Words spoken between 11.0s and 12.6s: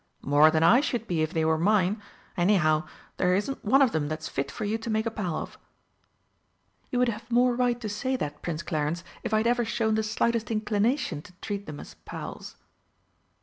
to treat them as 'pals.'"